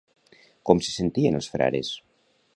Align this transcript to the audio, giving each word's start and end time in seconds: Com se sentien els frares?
Com 0.69 0.81
se 0.87 0.95
sentien 0.95 1.39
els 1.41 1.51
frares? 1.57 1.93